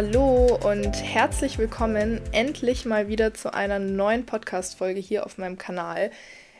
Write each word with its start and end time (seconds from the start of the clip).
Hallo 0.00 0.56
und 0.62 0.94
herzlich 1.02 1.58
willkommen 1.58 2.20
endlich 2.30 2.84
mal 2.84 3.08
wieder 3.08 3.34
zu 3.34 3.52
einer 3.52 3.80
neuen 3.80 4.26
Podcast-Folge 4.26 5.00
hier 5.00 5.26
auf 5.26 5.38
meinem 5.38 5.58
Kanal. 5.58 6.12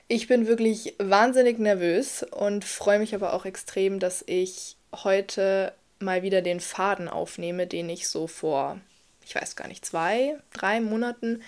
Ich 0.09 0.27
bin 0.27 0.49
wirklich 0.49 0.97
wahnsinnig 0.99 1.61
nervös 1.61 2.25
und 2.25 2.65
freue 2.65 2.99
mich 2.99 3.15
aber 3.15 3.35
auch 3.35 3.45
extrem, 3.45 4.01
dass 4.01 4.25
ich 4.27 4.77
heute 5.05 5.73
mal 6.01 6.23
wieder 6.23 6.43
den 6.43 6.59
Faden 6.59 7.09
aufnehme, 7.09 7.69
den 7.69 7.89
ich 7.89 8.09
so 8.09 8.27
vor, 8.27 8.81
ich 9.25 9.37
weiß 9.37 9.55
gar 9.55 9.69
nicht, 9.69 9.87
zwei, 9.87 10.37
drei 10.53 10.81
Monaten 10.81 11.41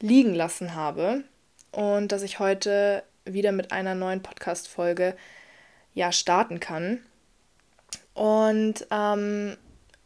liegen 0.00 0.32
lassen 0.32 0.74
habe. 0.74 1.24
Und 1.72 2.10
dass 2.10 2.22
ich 2.22 2.38
heute 2.38 3.02
wieder 3.26 3.52
mit 3.52 3.70
einer 3.70 3.94
neuen 3.94 4.22
Podcast-Folge 4.22 5.14
ja 5.92 6.10
starten 6.10 6.58
kann. 6.58 7.00
Und 8.14 8.86
ähm, 8.90 9.58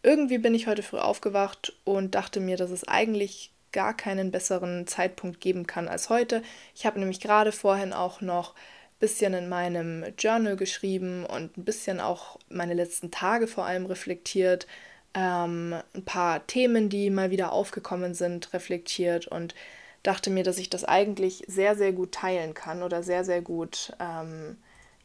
irgendwie 0.02 0.38
bin 0.38 0.55
ich 0.55 0.66
heute 0.66 0.83
früh 0.83 0.98
aufgewacht 0.98 1.75
und 1.84 2.15
dachte 2.15 2.41
mir, 2.41 2.57
dass 2.57 2.70
es 2.70 2.87
eigentlich 2.87 3.52
gar 3.73 3.95
keinen 3.95 4.30
besseren 4.30 4.87
Zeitpunkt 4.87 5.41
geben 5.41 5.66
kann 5.66 5.88
als 5.88 6.09
heute. 6.09 6.43
Ich 6.74 6.87
habe 6.87 6.98
nämlich 6.98 7.21
gerade 7.21 7.52
vorhin 7.52 7.93
auch 7.93 8.21
noch 8.21 8.55
ein 8.55 9.01
bisschen 9.01 9.34
in 9.34 9.48
meinem 9.48 10.05
Journal 10.19 10.57
geschrieben 10.57 11.27
und 11.27 11.57
ein 11.57 11.65
bisschen 11.65 12.01
auch 12.01 12.38
meine 12.48 12.74
letzten 12.74 13.11
Tage 13.11 13.47
vor 13.47 13.66
allem 13.66 13.87
reflektiert, 13.87 14.66
ähm, 15.15 15.74
ein 15.95 16.05
paar 16.05 16.46
Themen, 16.46 16.88
die 16.88 17.10
mal 17.10 17.30
wieder 17.30 17.52
aufgekommen 17.52 18.15
sind, 18.15 18.52
reflektiert 18.52 19.27
und 19.27 19.55
dachte 20.02 20.30
mir, 20.30 20.45
dass 20.45 20.59
ich 20.59 20.71
das 20.71 20.85
eigentlich 20.85 21.45
sehr, 21.49 21.77
sehr 21.77 21.93
gut 21.93 22.12
teilen 22.12 22.55
kann 22.55 22.83
oder 22.83 23.02
sehr, 23.02 23.24
sehr 23.24 23.43
gut 23.43 23.93
ähm, 24.01 24.57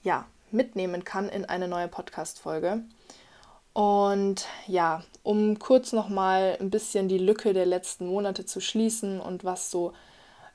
ja, 0.04 0.28
mitnehmen 0.52 1.04
kann 1.04 1.30
in 1.30 1.46
eine 1.46 1.68
neue 1.68 1.88
Podcast-Folge. 1.88 2.84
Und 3.74 4.46
ja, 4.68 5.04
um 5.24 5.58
kurz 5.58 5.94
nochmal 5.94 6.58
ein 6.60 6.70
bisschen 6.70 7.08
die 7.08 7.18
Lücke 7.18 7.54
der 7.54 7.66
letzten 7.66 8.08
Monate 8.08 8.46
zu 8.46 8.62
schließen 8.62 9.20
und 9.20 9.44
was 9.44 9.72
so 9.72 9.94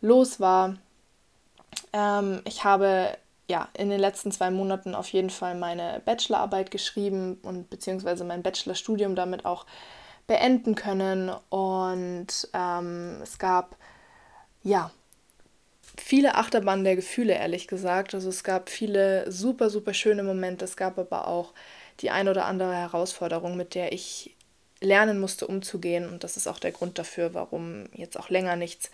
los 0.00 0.38
war. 0.38 0.76
Ähm, 1.92 2.42
ich 2.44 2.64
habe 2.64 3.16
ja 3.48 3.68
in 3.76 3.90
den 3.90 3.98
letzten 3.98 4.30
zwei 4.30 4.50
Monaten 4.50 4.94
auf 4.94 5.08
jeden 5.08 5.30
Fall 5.30 5.54
meine 5.54 6.00
Bachelorarbeit 6.04 6.70
geschrieben 6.70 7.38
und 7.42 7.70
beziehungsweise 7.70 8.24
mein 8.24 8.42
Bachelorstudium 8.42 9.16
damit 9.16 9.44
auch 9.44 9.66
beenden 10.26 10.76
können. 10.76 11.30
Und 11.48 12.48
ähm, 12.52 13.18
es 13.22 13.38
gab 13.38 13.76
ja 14.62 14.92
viele 15.96 16.36
Achterbahnen 16.36 16.84
der 16.84 16.96
Gefühle, 16.96 17.34
ehrlich 17.34 17.66
gesagt. 17.66 18.14
Also 18.14 18.28
es 18.28 18.44
gab 18.44 18.68
viele 18.68 19.30
super, 19.32 19.70
super 19.70 19.94
schöne 19.94 20.22
Momente. 20.22 20.64
Es 20.64 20.76
gab 20.76 20.98
aber 20.98 21.26
auch 21.26 21.52
die 22.00 22.10
ein 22.10 22.28
oder 22.28 22.46
andere 22.46 22.74
Herausforderung, 22.74 23.56
mit 23.56 23.74
der 23.74 23.92
ich 23.92 24.34
lernen 24.80 25.18
musste, 25.18 25.46
umzugehen. 25.46 26.08
Und 26.08 26.24
das 26.24 26.36
ist 26.36 26.46
auch 26.46 26.58
der 26.58 26.72
Grund 26.72 26.98
dafür, 26.98 27.34
warum 27.34 27.86
jetzt 27.92 28.18
auch 28.18 28.28
länger 28.28 28.56
nichts, 28.56 28.90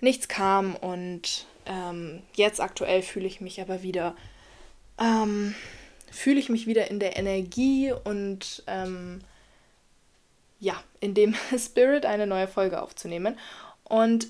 nichts 0.00 0.28
kam. 0.28 0.74
Und 0.76 1.46
ähm, 1.66 2.22
jetzt 2.34 2.60
aktuell 2.60 3.02
fühle 3.02 3.26
ich 3.26 3.40
mich 3.40 3.60
aber 3.60 3.82
wieder, 3.82 4.16
ähm, 4.98 5.54
fühle 6.10 6.40
ich 6.40 6.48
mich 6.48 6.66
wieder 6.66 6.90
in 6.90 7.00
der 7.00 7.16
Energie 7.16 7.92
und 7.92 8.62
ähm, 8.66 9.20
ja, 10.58 10.82
in 11.00 11.14
dem 11.14 11.34
Spirit 11.58 12.06
eine 12.06 12.26
neue 12.26 12.48
Folge 12.48 12.80
aufzunehmen. 12.80 13.38
Und 13.84 14.28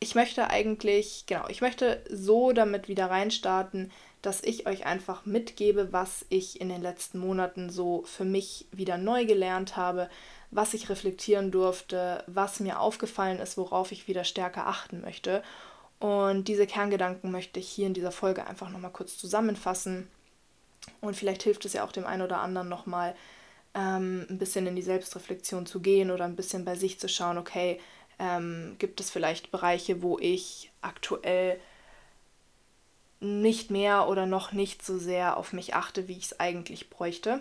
ich 0.00 0.14
möchte 0.14 0.48
eigentlich, 0.48 1.24
genau, 1.26 1.46
ich 1.48 1.60
möchte 1.60 2.02
so 2.10 2.52
damit 2.52 2.88
wieder 2.88 3.10
reinstarten, 3.10 3.92
dass 4.22 4.42
ich 4.42 4.66
euch 4.66 4.86
einfach 4.86 5.24
mitgebe, 5.24 5.92
was 5.92 6.26
ich 6.28 6.60
in 6.60 6.68
den 6.68 6.82
letzten 6.82 7.18
Monaten 7.18 7.70
so 7.70 8.02
für 8.04 8.24
mich 8.24 8.66
wieder 8.70 8.98
neu 8.98 9.24
gelernt 9.24 9.76
habe, 9.76 10.10
was 10.50 10.74
ich 10.74 10.88
reflektieren 10.88 11.50
durfte, 11.50 12.24
was 12.26 12.60
mir 12.60 12.80
aufgefallen 12.80 13.38
ist, 13.38 13.56
worauf 13.56 13.92
ich 13.92 14.08
wieder 14.08 14.24
stärker 14.24 14.66
achten 14.66 15.00
möchte. 15.00 15.42
Und 16.00 16.48
diese 16.48 16.66
Kerngedanken 16.66 17.30
möchte 17.30 17.60
ich 17.60 17.68
hier 17.68 17.86
in 17.86 17.94
dieser 17.94 18.12
Folge 18.12 18.46
einfach 18.46 18.70
nochmal 18.70 18.90
kurz 18.90 19.16
zusammenfassen. 19.16 20.08
Und 21.00 21.14
vielleicht 21.14 21.42
hilft 21.42 21.64
es 21.64 21.74
ja 21.74 21.84
auch 21.84 21.92
dem 21.92 22.06
einen 22.06 22.22
oder 22.22 22.40
anderen 22.40 22.68
nochmal 22.68 23.14
ähm, 23.74 24.26
ein 24.28 24.38
bisschen 24.38 24.66
in 24.66 24.76
die 24.76 24.82
Selbstreflexion 24.82 25.66
zu 25.66 25.80
gehen 25.80 26.10
oder 26.10 26.24
ein 26.24 26.36
bisschen 26.36 26.64
bei 26.64 26.74
sich 26.74 26.98
zu 26.98 27.08
schauen, 27.08 27.38
okay, 27.38 27.78
ähm, 28.18 28.76
gibt 28.78 29.00
es 29.00 29.10
vielleicht 29.10 29.50
Bereiche, 29.50 30.02
wo 30.02 30.18
ich 30.18 30.72
aktuell 30.80 31.60
nicht 33.20 33.70
mehr 33.70 34.08
oder 34.08 34.26
noch 34.26 34.52
nicht 34.52 34.84
so 34.84 34.98
sehr 34.98 35.36
auf 35.36 35.52
mich 35.52 35.74
achte, 35.74 36.08
wie 36.08 36.16
ich 36.16 36.24
es 36.24 36.40
eigentlich 36.40 36.90
bräuchte. 36.90 37.40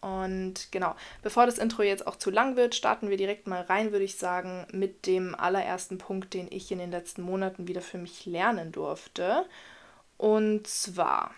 Und 0.00 0.70
genau, 0.70 0.94
bevor 1.22 1.46
das 1.46 1.56
Intro 1.56 1.82
jetzt 1.82 2.06
auch 2.06 2.16
zu 2.16 2.30
lang 2.30 2.56
wird, 2.56 2.74
starten 2.74 3.08
wir 3.08 3.16
direkt 3.16 3.46
mal 3.46 3.62
rein, 3.62 3.90
würde 3.90 4.04
ich 4.04 4.16
sagen, 4.16 4.66
mit 4.70 5.06
dem 5.06 5.34
allerersten 5.34 5.96
Punkt, 5.96 6.34
den 6.34 6.46
ich 6.50 6.70
in 6.70 6.78
den 6.78 6.90
letzten 6.90 7.22
Monaten 7.22 7.68
wieder 7.68 7.80
für 7.80 7.96
mich 7.96 8.26
lernen 8.26 8.70
durfte. 8.70 9.46
Und 10.18 10.66
zwar 10.66 11.34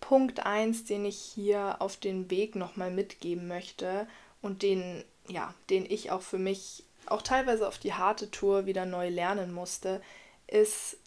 Punkt 0.00 0.44
1, 0.44 0.84
den 0.84 1.06
ich 1.06 1.16
hier 1.16 1.76
auf 1.80 1.96
den 1.96 2.30
Weg 2.30 2.54
nochmal 2.54 2.90
mitgeben 2.90 3.48
möchte 3.48 4.06
und 4.42 4.62
den, 4.62 5.02
ja, 5.26 5.54
den 5.70 5.86
ich 5.90 6.10
auch 6.10 6.22
für 6.22 6.38
mich 6.38 6.84
auch 7.06 7.22
teilweise 7.22 7.66
auf 7.66 7.78
die 7.78 7.94
harte 7.94 8.30
Tour 8.30 8.66
wieder 8.66 8.84
neu 8.84 9.08
lernen 9.08 9.52
musste, 9.52 10.02
ist 10.46 10.98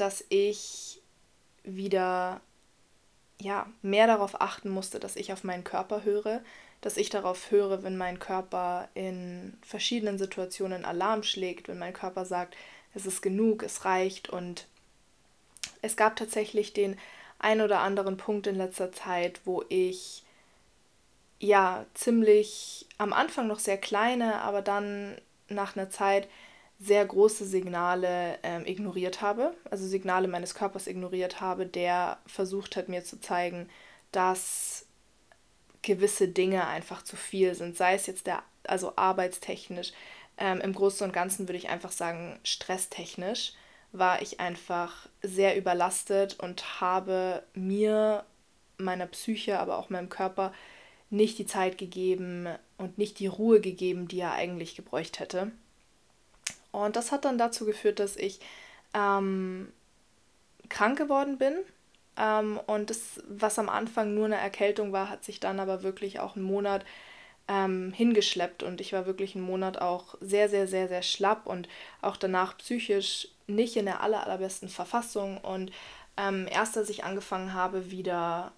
dass 0.00 0.24
ich 0.28 1.00
wieder 1.64 2.40
ja, 3.40 3.66
mehr 3.82 4.06
darauf 4.06 4.40
achten 4.40 4.68
musste, 4.68 4.98
dass 4.98 5.16
ich 5.16 5.32
auf 5.32 5.44
meinen 5.44 5.64
Körper 5.64 6.04
höre, 6.04 6.42
dass 6.80 6.96
ich 6.96 7.10
darauf 7.10 7.50
höre, 7.50 7.82
wenn 7.82 7.96
mein 7.96 8.18
Körper 8.18 8.88
in 8.94 9.56
verschiedenen 9.62 10.18
Situationen 10.18 10.84
Alarm 10.84 11.22
schlägt, 11.22 11.68
wenn 11.68 11.78
mein 11.78 11.92
Körper 11.92 12.24
sagt, 12.24 12.56
es 12.94 13.06
ist 13.06 13.22
genug, 13.22 13.62
es 13.62 13.84
reicht. 13.84 14.28
Und 14.28 14.66
es 15.82 15.96
gab 15.96 16.16
tatsächlich 16.16 16.72
den 16.72 16.98
ein 17.38 17.60
oder 17.60 17.80
anderen 17.80 18.16
Punkt 18.16 18.46
in 18.46 18.56
letzter 18.56 18.92
Zeit, 18.92 19.40
wo 19.44 19.64
ich 19.68 20.24
ja 21.40 21.86
ziemlich 21.94 22.86
am 22.98 23.12
Anfang 23.12 23.46
noch 23.46 23.60
sehr 23.60 23.78
kleine, 23.78 24.40
aber 24.40 24.62
dann 24.62 25.16
nach 25.48 25.76
einer 25.76 25.90
Zeit 25.90 26.28
sehr 26.78 27.04
große 27.04 27.44
Signale 27.44 28.38
ähm, 28.42 28.64
ignoriert 28.64 29.20
habe, 29.20 29.54
also 29.70 29.86
Signale 29.86 30.28
meines 30.28 30.54
Körpers 30.54 30.86
ignoriert 30.86 31.40
habe, 31.40 31.66
der 31.66 32.18
versucht 32.26 32.76
hat 32.76 32.88
mir 32.88 33.04
zu 33.04 33.20
zeigen, 33.20 33.68
dass 34.12 34.86
gewisse 35.82 36.28
Dinge 36.28 36.66
einfach 36.66 37.02
zu 37.02 37.16
viel 37.16 37.54
sind, 37.54 37.76
sei 37.76 37.94
es 37.94 38.06
jetzt 38.06 38.26
der, 38.26 38.42
also 38.64 38.92
arbeitstechnisch, 38.96 39.92
ähm, 40.38 40.60
im 40.60 40.72
Großen 40.72 41.04
und 41.04 41.12
Ganzen 41.12 41.48
würde 41.48 41.58
ich 41.58 41.68
einfach 41.68 41.92
sagen, 41.92 42.38
stresstechnisch 42.44 43.54
war 43.90 44.22
ich 44.22 44.38
einfach 44.38 45.08
sehr 45.22 45.56
überlastet 45.56 46.38
und 46.38 46.80
habe 46.80 47.42
mir, 47.54 48.24
meiner 48.76 49.06
Psyche, 49.06 49.58
aber 49.58 49.78
auch 49.78 49.90
meinem 49.90 50.08
Körper 50.08 50.52
nicht 51.10 51.38
die 51.38 51.46
Zeit 51.46 51.78
gegeben 51.78 52.48
und 52.76 52.98
nicht 52.98 53.18
die 53.18 53.26
Ruhe 53.26 53.60
gegeben, 53.60 54.06
die 54.06 54.20
er 54.20 54.32
eigentlich 54.34 54.76
gebräucht 54.76 55.18
hätte. 55.18 55.50
Und 56.72 56.96
das 56.96 57.12
hat 57.12 57.24
dann 57.24 57.38
dazu 57.38 57.64
geführt, 57.64 57.98
dass 57.98 58.16
ich 58.16 58.40
ähm, 58.94 59.72
krank 60.68 60.98
geworden 60.98 61.38
bin. 61.38 61.54
Ähm, 62.16 62.60
und 62.66 62.90
das, 62.90 63.22
was 63.28 63.58
am 63.58 63.68
Anfang 63.68 64.14
nur 64.14 64.26
eine 64.26 64.36
Erkältung 64.36 64.92
war, 64.92 65.08
hat 65.08 65.24
sich 65.24 65.40
dann 65.40 65.60
aber 65.60 65.82
wirklich 65.82 66.20
auch 66.20 66.36
einen 66.36 66.44
Monat 66.44 66.84
ähm, 67.48 67.92
hingeschleppt. 67.92 68.62
Und 68.62 68.80
ich 68.80 68.92
war 68.92 69.06
wirklich 69.06 69.34
einen 69.34 69.44
Monat 69.44 69.80
auch 69.80 70.16
sehr, 70.20 70.48
sehr, 70.48 70.66
sehr, 70.66 70.88
sehr 70.88 71.02
schlapp 71.02 71.46
und 71.46 71.68
auch 72.02 72.16
danach 72.16 72.58
psychisch 72.58 73.28
nicht 73.46 73.76
in 73.76 73.86
der 73.86 74.02
aller, 74.02 74.24
allerbesten 74.24 74.68
Verfassung. 74.68 75.38
Und 75.38 75.72
ähm, 76.16 76.46
erst 76.50 76.76
als 76.76 76.90
ich 76.90 77.04
angefangen 77.04 77.54
habe, 77.54 77.90
wieder 77.90 78.52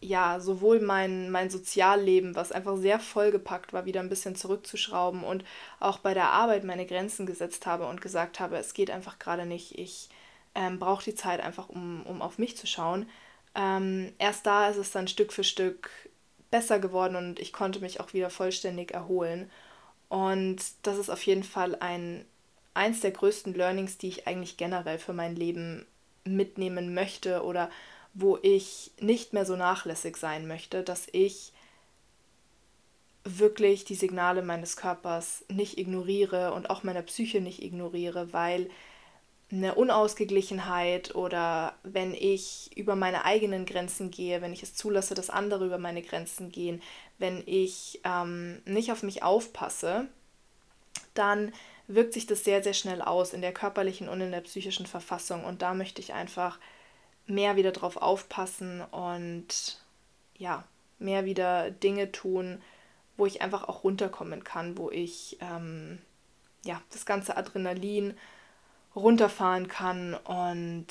ja, 0.00 0.40
sowohl 0.40 0.80
mein, 0.80 1.30
mein 1.30 1.50
Sozialleben, 1.50 2.34
was 2.34 2.52
einfach 2.52 2.76
sehr 2.76 2.98
vollgepackt 2.98 3.72
war, 3.72 3.84
wieder 3.84 4.00
ein 4.00 4.08
bisschen 4.08 4.34
zurückzuschrauben 4.34 5.22
und 5.24 5.44
auch 5.78 5.98
bei 5.98 6.14
der 6.14 6.30
Arbeit 6.30 6.64
meine 6.64 6.86
Grenzen 6.86 7.26
gesetzt 7.26 7.66
habe 7.66 7.86
und 7.86 8.00
gesagt 8.00 8.40
habe, 8.40 8.56
es 8.56 8.72
geht 8.72 8.90
einfach 8.90 9.18
gerade 9.18 9.44
nicht, 9.44 9.78
ich 9.78 10.08
ähm, 10.54 10.78
brauche 10.78 11.04
die 11.04 11.14
Zeit 11.14 11.40
einfach, 11.40 11.68
um, 11.68 12.04
um 12.06 12.22
auf 12.22 12.38
mich 12.38 12.56
zu 12.56 12.66
schauen. 12.66 13.06
Ähm, 13.54 14.12
erst 14.18 14.46
da 14.46 14.68
ist 14.70 14.78
es 14.78 14.90
dann 14.90 15.08
Stück 15.08 15.32
für 15.32 15.44
Stück 15.44 15.90
besser 16.50 16.78
geworden 16.78 17.16
und 17.16 17.38
ich 17.38 17.52
konnte 17.52 17.80
mich 17.80 18.00
auch 18.00 18.12
wieder 18.14 18.30
vollständig 18.30 18.92
erholen. 18.92 19.50
Und 20.08 20.60
das 20.82 20.98
ist 20.98 21.10
auf 21.10 21.24
jeden 21.26 21.44
Fall 21.44 21.76
ein, 21.80 22.24
eins 22.74 23.00
der 23.00 23.12
größten 23.12 23.54
Learnings, 23.54 23.98
die 23.98 24.08
ich 24.08 24.26
eigentlich 24.26 24.56
generell 24.56 24.98
für 24.98 25.12
mein 25.12 25.36
Leben 25.36 25.86
mitnehmen 26.24 26.94
möchte 26.94 27.44
oder 27.44 27.70
wo 28.14 28.38
ich 28.42 28.90
nicht 29.00 29.32
mehr 29.32 29.46
so 29.46 29.56
nachlässig 29.56 30.16
sein 30.16 30.46
möchte, 30.46 30.82
dass 30.82 31.06
ich 31.12 31.52
wirklich 33.24 33.84
die 33.84 33.94
Signale 33.94 34.42
meines 34.42 34.76
Körpers 34.76 35.44
nicht 35.48 35.78
ignoriere 35.78 36.52
und 36.52 36.70
auch 36.70 36.82
meiner 36.82 37.02
Psyche 37.02 37.40
nicht 37.40 37.62
ignoriere, 37.62 38.32
weil 38.32 38.70
eine 39.52 39.74
Unausgeglichenheit 39.74 41.14
oder 41.14 41.74
wenn 41.82 42.14
ich 42.14 42.70
über 42.76 42.94
meine 42.94 43.24
eigenen 43.24 43.66
Grenzen 43.66 44.10
gehe, 44.10 44.40
wenn 44.42 44.52
ich 44.52 44.62
es 44.62 44.74
zulasse, 44.74 45.14
dass 45.14 45.28
andere 45.28 45.66
über 45.66 45.78
meine 45.78 46.02
Grenzen 46.02 46.52
gehen, 46.52 46.80
wenn 47.18 47.42
ich 47.46 48.00
ähm, 48.04 48.62
nicht 48.64 48.92
auf 48.92 49.02
mich 49.02 49.22
aufpasse, 49.22 50.06
dann 51.14 51.52
wirkt 51.88 52.14
sich 52.14 52.26
das 52.26 52.44
sehr, 52.44 52.62
sehr 52.62 52.74
schnell 52.74 53.02
aus 53.02 53.32
in 53.32 53.40
der 53.40 53.52
körperlichen 53.52 54.08
und 54.08 54.20
in 54.20 54.30
der 54.30 54.40
psychischen 54.42 54.86
Verfassung. 54.86 55.44
Und 55.44 55.62
da 55.62 55.74
möchte 55.74 56.00
ich 56.00 56.12
einfach 56.12 56.60
mehr 57.26 57.56
wieder 57.56 57.72
drauf 57.72 57.96
aufpassen 57.96 58.82
und 58.82 59.80
ja, 60.36 60.64
mehr 60.98 61.24
wieder 61.24 61.70
Dinge 61.70 62.12
tun, 62.12 62.60
wo 63.16 63.26
ich 63.26 63.42
einfach 63.42 63.68
auch 63.68 63.84
runterkommen 63.84 64.44
kann, 64.44 64.78
wo 64.78 64.90
ich 64.90 65.38
ähm, 65.40 65.98
ja, 66.64 66.80
das 66.90 67.06
ganze 67.06 67.36
Adrenalin 67.36 68.14
runterfahren 68.94 69.68
kann 69.68 70.14
und 70.14 70.86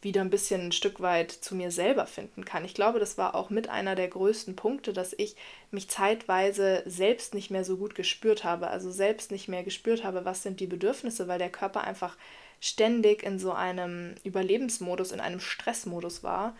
wieder 0.00 0.20
ein 0.20 0.30
bisschen 0.30 0.68
ein 0.68 0.72
Stück 0.72 1.00
weit 1.00 1.32
zu 1.32 1.56
mir 1.56 1.70
selber 1.70 2.06
finden 2.06 2.44
kann. 2.44 2.64
Ich 2.64 2.74
glaube, 2.74 3.00
das 3.00 3.18
war 3.18 3.34
auch 3.34 3.50
mit 3.50 3.68
einer 3.68 3.96
der 3.96 4.08
größten 4.08 4.54
Punkte, 4.54 4.92
dass 4.92 5.12
ich 5.12 5.34
mich 5.72 5.90
zeitweise 5.90 6.82
selbst 6.86 7.34
nicht 7.34 7.50
mehr 7.50 7.64
so 7.64 7.76
gut 7.76 7.94
gespürt 7.96 8.44
habe, 8.44 8.68
also 8.68 8.92
selbst 8.92 9.32
nicht 9.32 9.48
mehr 9.48 9.64
gespürt 9.64 10.04
habe, 10.04 10.24
was 10.24 10.42
sind 10.42 10.60
die 10.60 10.68
Bedürfnisse, 10.68 11.26
weil 11.26 11.38
der 11.38 11.50
Körper 11.50 11.82
einfach 11.82 12.16
ständig 12.60 13.22
in 13.22 13.38
so 13.38 13.52
einem 13.52 14.14
Überlebensmodus, 14.24 15.12
in 15.12 15.20
einem 15.20 15.40
Stressmodus 15.40 16.22
war. 16.22 16.56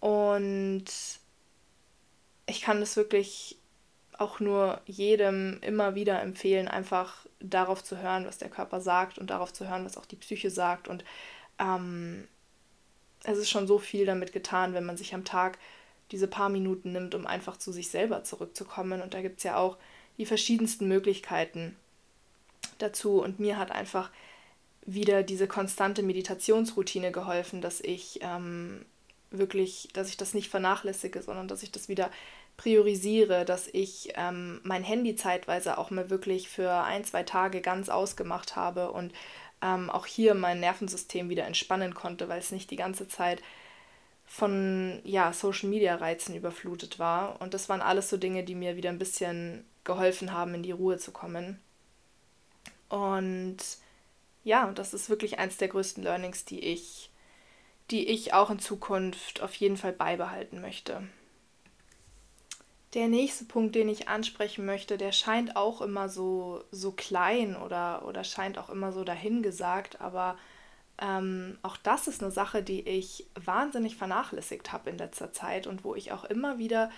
Und 0.00 0.84
ich 2.46 2.60
kann 2.62 2.80
das 2.80 2.96
wirklich 2.96 3.58
auch 4.18 4.38
nur 4.38 4.80
jedem 4.84 5.58
immer 5.62 5.94
wieder 5.94 6.20
empfehlen, 6.20 6.68
einfach 6.68 7.26
darauf 7.40 7.82
zu 7.82 7.98
hören, 7.98 8.26
was 8.26 8.36
der 8.36 8.50
Körper 8.50 8.80
sagt 8.80 9.18
und 9.18 9.30
darauf 9.30 9.52
zu 9.52 9.68
hören, 9.68 9.84
was 9.84 9.96
auch 9.96 10.04
die 10.04 10.16
Psyche 10.16 10.50
sagt. 10.50 10.88
Und 10.88 11.04
ähm, 11.58 12.28
es 13.24 13.38
ist 13.38 13.50
schon 13.50 13.66
so 13.66 13.78
viel 13.78 14.04
damit 14.04 14.32
getan, 14.32 14.74
wenn 14.74 14.84
man 14.84 14.98
sich 14.98 15.14
am 15.14 15.24
Tag 15.24 15.58
diese 16.10 16.26
paar 16.26 16.48
Minuten 16.48 16.92
nimmt, 16.92 17.14
um 17.14 17.26
einfach 17.26 17.56
zu 17.56 17.72
sich 17.72 17.88
selber 17.88 18.24
zurückzukommen. 18.24 19.00
Und 19.00 19.14
da 19.14 19.22
gibt 19.22 19.38
es 19.38 19.44
ja 19.44 19.56
auch 19.56 19.78
die 20.18 20.26
verschiedensten 20.26 20.86
Möglichkeiten 20.86 21.76
dazu. 22.78 23.22
Und 23.22 23.40
mir 23.40 23.56
hat 23.56 23.70
einfach 23.70 24.10
wieder 24.94 25.22
diese 25.22 25.46
konstante 25.46 26.02
Meditationsroutine 26.02 27.12
geholfen, 27.12 27.60
dass 27.60 27.80
ich 27.80 28.20
ähm, 28.22 28.84
wirklich, 29.30 29.88
dass 29.92 30.08
ich 30.08 30.16
das 30.16 30.34
nicht 30.34 30.50
vernachlässige, 30.50 31.22
sondern 31.22 31.48
dass 31.48 31.62
ich 31.62 31.70
das 31.70 31.88
wieder 31.88 32.10
priorisiere, 32.56 33.44
dass 33.44 33.68
ich 33.68 34.12
ähm, 34.16 34.60
mein 34.64 34.82
Handy 34.82 35.16
zeitweise 35.16 35.78
auch 35.78 35.90
mal 35.90 36.10
wirklich 36.10 36.48
für 36.48 36.70
ein, 36.70 37.04
zwei 37.04 37.22
Tage 37.22 37.60
ganz 37.60 37.88
ausgemacht 37.88 38.56
habe 38.56 38.90
und 38.92 39.12
ähm, 39.62 39.90
auch 39.90 40.06
hier 40.06 40.34
mein 40.34 40.60
Nervensystem 40.60 41.28
wieder 41.28 41.46
entspannen 41.46 41.94
konnte, 41.94 42.28
weil 42.28 42.38
es 42.38 42.52
nicht 42.52 42.70
die 42.70 42.76
ganze 42.76 43.08
Zeit 43.08 43.42
von 44.26 45.00
ja, 45.04 45.32
Social 45.32 45.68
Media 45.68 45.96
Reizen 45.96 46.34
überflutet 46.36 46.98
war. 46.98 47.40
Und 47.40 47.54
das 47.54 47.68
waren 47.68 47.82
alles 47.82 48.10
so 48.10 48.16
Dinge, 48.16 48.44
die 48.44 48.54
mir 48.54 48.76
wieder 48.76 48.90
ein 48.90 48.98
bisschen 48.98 49.64
geholfen 49.84 50.32
haben, 50.32 50.54
in 50.54 50.62
die 50.62 50.70
Ruhe 50.70 50.98
zu 50.98 51.10
kommen. 51.10 51.60
Und 52.88 53.58
ja, 54.44 54.70
das 54.72 54.94
ist 54.94 55.10
wirklich 55.10 55.38
eins 55.38 55.56
der 55.56 55.68
größten 55.68 56.02
Learnings, 56.02 56.44
die 56.44 56.60
ich, 56.60 57.10
die 57.90 58.08
ich 58.08 58.34
auch 58.34 58.50
in 58.50 58.58
Zukunft 58.58 59.42
auf 59.42 59.54
jeden 59.54 59.76
Fall 59.76 59.92
beibehalten 59.92 60.60
möchte. 60.60 61.02
Der 62.94 63.06
nächste 63.06 63.44
Punkt, 63.44 63.76
den 63.76 63.88
ich 63.88 64.08
ansprechen 64.08 64.66
möchte, 64.66 64.98
der 64.98 65.12
scheint 65.12 65.54
auch 65.54 65.80
immer 65.80 66.08
so, 66.08 66.64
so 66.72 66.90
klein 66.90 67.56
oder, 67.56 68.04
oder 68.04 68.24
scheint 68.24 68.58
auch 68.58 68.68
immer 68.68 68.92
so 68.92 69.04
dahingesagt, 69.04 70.00
aber 70.00 70.36
ähm, 71.00 71.56
auch 71.62 71.76
das 71.76 72.08
ist 72.08 72.22
eine 72.22 72.32
Sache, 72.32 72.62
die 72.62 72.86
ich 72.88 73.26
wahnsinnig 73.34 73.96
vernachlässigt 73.96 74.72
habe 74.72 74.90
in 74.90 74.98
letzter 74.98 75.32
Zeit 75.32 75.66
und 75.68 75.84
wo 75.84 75.94
ich 75.94 76.10
auch 76.10 76.24
immer 76.24 76.58
wieder 76.58 76.90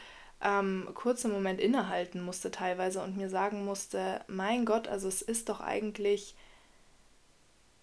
ähm, 0.43 0.89
kurz 0.95 1.25
im 1.25 1.31
Moment 1.31 1.61
innehalten 1.61 2.23
musste 2.23 2.51
teilweise 2.51 3.03
und 3.03 3.17
mir 3.17 3.29
sagen 3.29 3.65
musste, 3.65 4.23
mein 4.27 4.65
Gott, 4.65 4.89
also 4.89 5.09
es 5.09 5.23
ist 5.23 5.49
doch 5.49 5.61
eigentlich, 5.61 6.35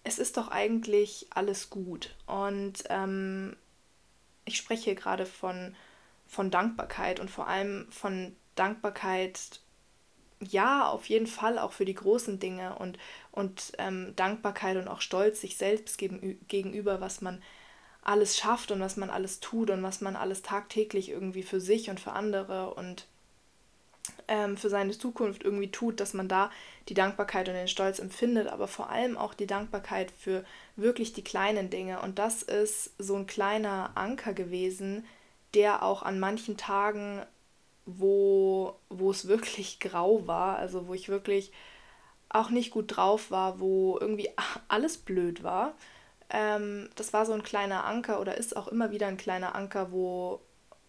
es 0.04 0.18
ist 0.18 0.36
doch 0.36 0.48
eigentlich 0.48 1.26
alles 1.30 1.70
gut. 1.70 2.16
Und 2.26 2.84
ähm, 2.88 3.56
ich 4.44 4.56
spreche 4.56 4.84
hier 4.84 4.94
gerade 4.94 5.26
von 5.26 5.74
von 6.30 6.50
Dankbarkeit 6.50 7.18
und 7.18 7.28
vor 7.28 7.48
allem 7.48 7.90
von 7.90 8.36
Dankbarkeit, 8.54 9.60
ja, 10.40 10.88
auf 10.88 11.08
jeden 11.08 11.26
Fall 11.26 11.58
auch 11.58 11.72
für 11.72 11.84
die 11.84 11.94
großen 11.94 12.38
Dinge 12.38 12.76
und, 12.78 12.98
und 13.32 13.72
ähm, 13.78 14.14
Dankbarkeit 14.14 14.76
und 14.76 14.86
auch 14.86 15.00
Stolz 15.00 15.40
sich 15.40 15.56
selbst 15.56 15.98
gegenüber, 15.98 17.00
was 17.00 17.20
man 17.20 17.42
alles 18.02 18.38
schafft 18.38 18.70
und 18.70 18.80
was 18.80 18.96
man 18.96 19.10
alles 19.10 19.40
tut 19.40 19.70
und 19.70 19.82
was 19.82 20.00
man 20.00 20.14
alles 20.14 20.42
tagtäglich 20.42 21.10
irgendwie 21.10 21.42
für 21.42 21.60
sich 21.60 21.90
und 21.90 21.98
für 21.98 22.12
andere 22.12 22.74
und 22.74 23.08
ähm, 24.28 24.56
für 24.56 24.68
seine 24.68 24.92
Zukunft 24.92 25.42
irgendwie 25.44 25.70
tut, 25.70 26.00
dass 26.00 26.14
man 26.14 26.28
da 26.28 26.50
die 26.88 26.94
Dankbarkeit 26.94 27.48
und 27.48 27.54
den 27.54 27.68
Stolz 27.68 27.98
empfindet, 27.98 28.48
aber 28.48 28.68
vor 28.68 28.90
allem 28.90 29.16
auch 29.16 29.34
die 29.34 29.46
Dankbarkeit 29.46 30.12
für 30.18 30.44
wirklich 30.76 31.12
die 31.12 31.24
kleinen 31.24 31.70
Dinge. 31.70 32.00
Und 32.00 32.18
das 32.18 32.42
ist 32.42 32.92
so 32.98 33.16
ein 33.16 33.26
kleiner 33.26 33.92
Anker 33.94 34.32
gewesen, 34.32 35.04
der 35.54 35.82
auch 35.82 36.02
an 36.02 36.20
manchen 36.20 36.56
Tagen, 36.56 37.24
wo, 37.86 38.76
wo 38.88 39.10
es 39.10 39.28
wirklich 39.28 39.80
grau 39.80 40.26
war, 40.26 40.56
also 40.58 40.88
wo 40.88 40.94
ich 40.94 41.08
wirklich 41.08 41.52
auch 42.28 42.50
nicht 42.50 42.70
gut 42.70 42.96
drauf 42.96 43.30
war, 43.30 43.60
wo 43.60 43.98
irgendwie 44.00 44.30
alles 44.68 44.98
blöd 44.98 45.42
war, 45.42 45.74
ähm, 46.30 46.88
das 46.96 47.12
war 47.12 47.26
so 47.26 47.32
ein 47.32 47.42
kleiner 47.42 47.84
Anker 47.84 48.20
oder 48.20 48.36
ist 48.36 48.56
auch 48.56 48.68
immer 48.68 48.90
wieder 48.90 49.08
ein 49.08 49.16
kleiner 49.16 49.54
Anker, 49.54 49.92
wo, 49.92 50.40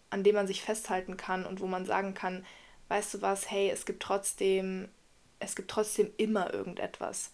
an 0.10 0.24
dem 0.24 0.36
man 0.36 0.48
sich 0.48 0.62
festhalten 0.62 1.18
kann 1.18 1.46
und 1.46 1.60
wo 1.60 1.68
man 1.68 1.86
sagen 1.86 2.14
kann, 2.14 2.46
weißt 2.92 3.14
du 3.14 3.22
was, 3.22 3.50
hey, 3.50 3.70
es 3.70 3.86
gibt 3.86 4.04
trotzdem, 4.04 4.90
es 5.40 5.56
gibt 5.56 5.72
trotzdem 5.72 6.12
immer 6.18 6.54
irgendetwas. 6.54 7.32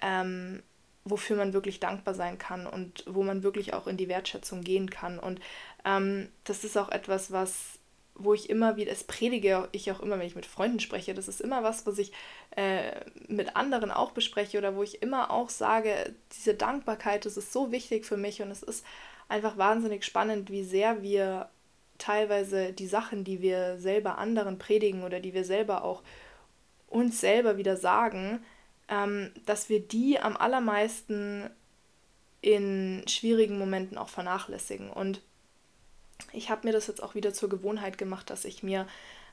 Ähm, 0.00 0.62
wofür 1.04 1.36
man 1.36 1.52
wirklich 1.52 1.80
dankbar 1.80 2.14
sein 2.14 2.38
kann 2.38 2.66
und 2.66 3.04
wo 3.06 3.24
man 3.24 3.42
wirklich 3.42 3.74
auch 3.74 3.88
in 3.88 3.96
die 3.96 4.08
Wertschätzung 4.08 4.62
gehen 4.62 4.88
kann. 4.88 5.18
Und 5.18 5.40
ähm, 5.84 6.28
das 6.44 6.64
ist 6.64 6.78
auch 6.78 6.90
etwas, 6.90 7.32
was, 7.32 7.78
wo 8.14 8.34
ich 8.34 8.48
immer 8.48 8.76
wieder, 8.76 8.92
es 8.92 9.04
predige 9.04 9.68
ich 9.72 9.90
auch 9.90 10.00
immer, 10.00 10.18
wenn 10.18 10.26
ich 10.28 10.36
mit 10.36 10.46
Freunden 10.46 10.80
spreche, 10.80 11.12
das 11.12 11.28
ist 11.28 11.40
immer 11.40 11.64
was, 11.64 11.86
was 11.86 11.98
ich 11.98 12.12
äh, 12.56 13.00
mit 13.26 13.56
anderen 13.56 13.90
auch 13.90 14.12
bespreche 14.12 14.58
oder 14.58 14.76
wo 14.76 14.82
ich 14.84 15.02
immer 15.02 15.32
auch 15.32 15.50
sage, 15.50 16.14
diese 16.32 16.54
Dankbarkeit, 16.54 17.26
das 17.26 17.36
ist 17.36 17.52
so 17.52 17.72
wichtig 17.72 18.06
für 18.06 18.16
mich 18.16 18.40
und 18.40 18.50
es 18.52 18.62
ist 18.62 18.86
einfach 19.28 19.58
wahnsinnig 19.58 20.04
spannend, 20.04 20.50
wie 20.50 20.62
sehr 20.62 21.02
wir 21.02 21.50
teilweise 22.04 22.72
die 22.72 22.86
Sachen, 22.86 23.24
die 23.24 23.40
wir 23.40 23.78
selber 23.78 24.18
anderen 24.18 24.58
predigen 24.58 25.04
oder 25.04 25.20
die 25.20 25.32
wir 25.32 25.44
selber 25.44 25.84
auch 25.84 26.02
uns 26.86 27.20
selber 27.20 27.56
wieder 27.56 27.76
sagen, 27.76 28.44
ähm, 28.88 29.32
dass 29.46 29.70
wir 29.70 29.80
die 29.80 30.20
am 30.20 30.36
allermeisten 30.36 31.48
in 32.42 33.02
schwierigen 33.08 33.58
Momenten 33.58 33.96
auch 33.96 34.10
vernachlässigen. 34.10 34.90
Und 34.90 35.22
ich 36.32 36.50
habe 36.50 36.66
mir 36.66 36.74
das 36.74 36.88
jetzt 36.88 37.02
auch 37.02 37.14
wieder 37.14 37.32
zur 37.32 37.48
Gewohnheit 37.48 37.96
gemacht, 37.96 38.28
dass 38.28 38.44
ich 38.44 38.62
mir, 38.62 38.86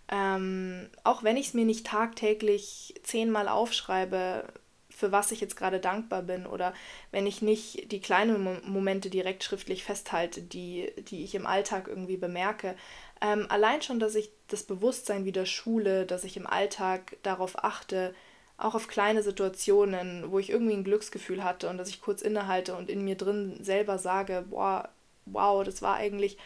ähm, 0.10 0.90
auch 1.04 1.24
wenn 1.24 1.36
ich 1.36 1.48
es 1.48 1.54
mir 1.54 1.66
nicht 1.66 1.86
tagtäglich 1.86 2.96
zehnmal 3.04 3.50
aufschreibe, 3.50 4.46
für 5.02 5.12
was 5.12 5.32
ich 5.32 5.42
jetzt 5.42 5.58
gerade 5.58 5.80
dankbar 5.80 6.22
bin 6.22 6.46
oder 6.46 6.74
wenn 7.10 7.26
ich 7.26 7.42
nicht 7.42 7.92
die 7.92 8.00
kleinen 8.00 8.62
Momente 8.72 9.10
direkt 9.10 9.44
schriftlich 9.44 9.84
festhalte, 9.84 10.44
die, 10.44 10.94
die 11.10 11.24
ich 11.24 11.34
im 11.34 11.48
Alltag 11.48 11.88
irgendwie 11.88 12.18
bemerke. 12.18 12.76
Ähm, 13.20 13.48
allein 13.50 13.82
schon, 13.82 14.00
dass 14.00 14.14
ich 14.14 14.30
das 14.48 14.62
Bewusstsein 14.62 15.26
wieder 15.26 15.48
schule, 15.48 16.06
dass 16.06 16.24
ich 16.24 16.38
im 16.38 16.46
Alltag 16.46 17.18
darauf 17.24 17.64
achte, 17.64 18.14
auch 18.58 18.76
auf 18.76 18.88
kleine 18.88 19.24
Situationen, 19.24 20.32
wo 20.32 20.38
ich 20.38 20.52
irgendwie 20.52 20.76
ein 20.76 20.84
Glücksgefühl 20.84 21.44
hatte 21.44 21.68
und 21.68 21.80
dass 21.80 21.90
ich 21.90 22.00
kurz 22.00 22.22
innehalte 22.22 22.76
und 22.76 22.88
in 22.88 23.04
mir 23.04 23.16
drin 23.16 23.58
selber 23.60 23.98
sage, 23.98 24.46
boah, 24.52 24.88
wow, 25.26 25.64
das 25.64 25.82
war 25.82 25.96
eigentlich 25.96 26.38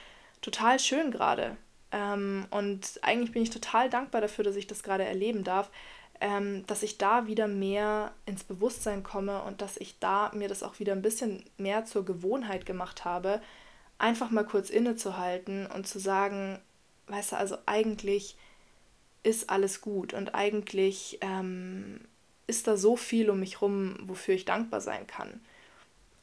total 0.42 0.80
schön 0.80 1.12
gerade. 1.12 1.58
Ähm, 1.92 2.46
und 2.52 3.02
eigentlich 3.02 3.34
bin 3.34 3.44
ich 3.44 3.50
total 3.50 3.90
dankbar 3.90 4.22
dafür, 4.22 4.46
dass 4.46 4.56
ich 4.56 4.66
das 4.66 4.82
gerade 4.82 5.04
erleben 5.04 5.44
darf, 5.44 5.70
ähm, 6.22 6.66
dass 6.68 6.84
ich 6.84 6.98
da 6.98 7.28
wieder 7.28 7.48
mehr 7.48 8.12
ins 8.26 8.44
Bewusstsein 8.44 9.04
komme 9.04 9.44
und 9.44 9.62
dass 9.62 9.78
ich 9.78 10.00
da 10.00 10.32
mir 10.34 10.48
das 10.48 10.64
auch 10.64 10.80
wieder 10.80 10.94
ein 10.94 11.02
bisschen 11.02 11.44
mehr 11.58 11.86
zur 11.86 12.06
Gewohnheit 12.06 12.66
gemacht 12.66 13.06
habe, 13.06 13.42
einfach 13.98 14.30
mal 14.30 14.46
kurz 14.46 14.70
innezuhalten 14.70 15.68
und 15.68 15.88
zu 15.88 16.00
sagen, 16.00 16.60
weißt 17.08 17.34
du, 17.34 17.38
also 17.38 17.58
eigentlich 17.66 18.38
ist 19.24 19.50
alles 19.50 19.82
gut 19.82 20.14
und 20.14 20.36
eigentlich 20.36 21.18
ähm, 21.22 22.02
ist 22.48 22.68
da 22.68 22.78
so 22.78 22.96
viel 22.96 23.30
um 23.30 23.40
mich 23.40 23.62
rum, 23.62 23.98
wofür 24.04 24.36
ich 24.36 24.46
dankbar 24.46 24.82
sein 24.82 25.08
kann. 25.08 25.42